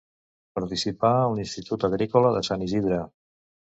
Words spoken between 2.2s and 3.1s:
de Sant Isidre.